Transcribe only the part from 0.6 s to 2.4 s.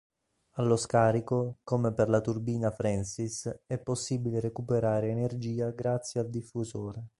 scarico, come per la